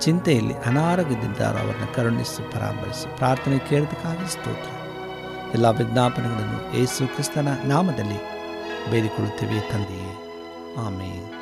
ಚಿಂತೆಯಲ್ಲಿ 0.00 0.54
ಅನಾರೋಗ್ಯದಿದ್ದಾರೋ 0.54 1.58
ಅವರನ್ನು 1.58 1.94
ಕರುಣಿಸು 1.94 2.52
ಪರಾಮರಿಸು 2.52 3.16
ಪ್ರಾರ್ಥನೆ 3.16 3.58
ಕೇಳಿದಕ್ಕಾಗಿ 3.58 4.32
ಸ್ತೋತ್ರ. 4.32 4.70
ಎಲ್ಲ 5.54 5.66
ವಿಜ್ಞಾಪನೆಗಳನ್ನು 5.66 6.78
ಯೇಸು 6.78 7.06
ಕ್ರಿಸ್ತನ 7.06 7.48
ನಾಮದಲ್ಲಿ 7.64 8.18
ಬೇಡಿಕೊಳ್ಳುತ್ತೇವೆ 8.90 9.60
ತಂದೆಯೇ. 9.60 10.18
ಆಮೇಲೆ 10.86 11.41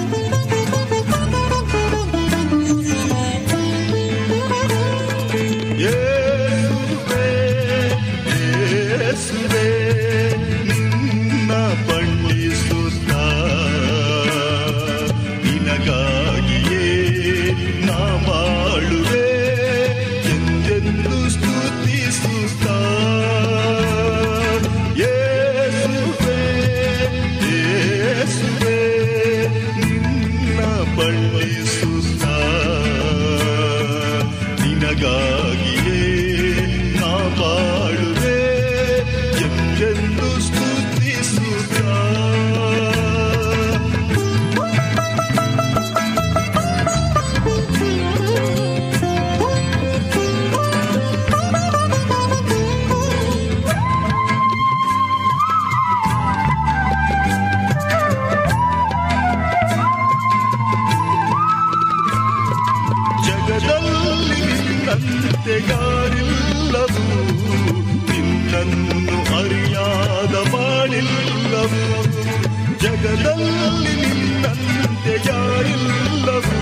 ಜಗದಲ್ಲಿ 73.11 73.95
ನಿನ್ನಂತೆ 74.01 75.13
ಯಾರಿಲ್ಲವೂ. 75.27 76.59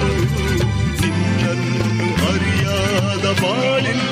ನಿನ್ನನ್ನು 1.02 2.08
ಅರಿಯಾದ 2.30 3.26
ಬಾಳಿಲ್ಲವು 3.42 4.09